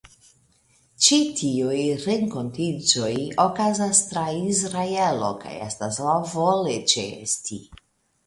[1.07, 3.11] Ĉi tiuj renkontiĝoj
[3.43, 7.63] okazas tra Israelo kaj estas laŭvole ĉeesti.